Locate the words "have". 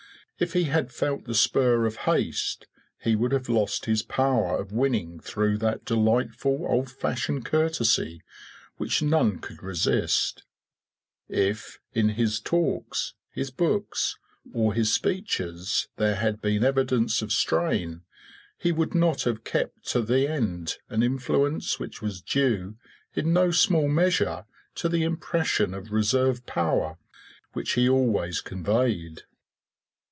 3.31-3.47, 19.25-19.43